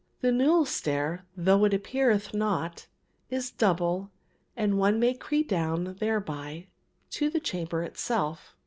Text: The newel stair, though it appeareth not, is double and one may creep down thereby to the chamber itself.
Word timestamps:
The 0.21 0.31
newel 0.31 0.65
stair, 0.65 1.27
though 1.37 1.63
it 1.63 1.75
appeareth 1.75 2.33
not, 2.33 2.87
is 3.29 3.51
double 3.51 4.09
and 4.57 4.79
one 4.79 4.99
may 4.99 5.13
creep 5.13 5.47
down 5.47 5.95
thereby 5.99 6.65
to 7.11 7.29
the 7.29 7.39
chamber 7.39 7.83
itself. 7.83 8.55